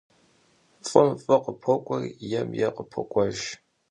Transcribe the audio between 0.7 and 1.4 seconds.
F'ım f'ı